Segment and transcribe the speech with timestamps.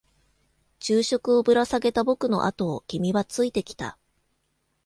[0.79, 3.99] 昼食をぶら下げた僕のあとを君はついてきた。